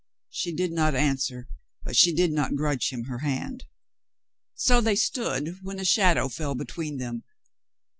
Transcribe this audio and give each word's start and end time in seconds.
She 0.31 0.51
did 0.51 0.71
not 0.71 0.95
answer, 0.95 1.47
but 1.83 1.95
she 1.95 2.11
did 2.11 2.31
not 2.31 2.55
grudge 2.55 2.89
him 2.89 3.03
her 3.03 3.19
hand. 3.19 3.65
So 4.55 4.81
they 4.81 4.95
stood 4.95 5.59
when 5.61 5.79
a 5.79 5.85
shadow 5.85 6.27
fell 6.27 6.55
between 6.55 6.97
them. 6.97 7.23